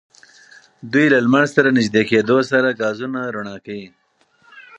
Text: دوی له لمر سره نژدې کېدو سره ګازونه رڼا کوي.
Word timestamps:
دوی 0.91 1.05
له 1.13 1.19
لمر 1.25 1.45
سره 1.55 1.75
نژدې 1.77 2.03
کېدو 2.09 2.37
سره 2.51 2.69
ګازونه 2.81 3.19
رڼا 3.35 3.55
کوي. 3.65 3.87